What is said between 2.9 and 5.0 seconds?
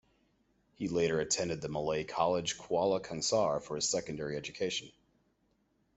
Kangsar for his secondary education.